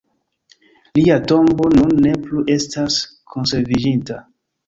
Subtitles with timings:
[0.99, 2.99] Lia tombo nun ne plu estas
[3.35, 4.19] konserviĝinta.